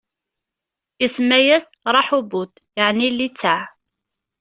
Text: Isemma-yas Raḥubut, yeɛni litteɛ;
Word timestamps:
Isemma-yas 1.05 1.65
Raḥubut, 1.93 2.53
yeɛni 2.77 3.09
litteɛ; 3.17 3.59